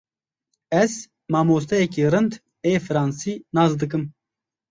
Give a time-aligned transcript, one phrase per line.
[0.81, 0.91] Ez
[1.33, 2.31] mamosteyekî rind
[2.71, 4.03] ê fransî nas dikim.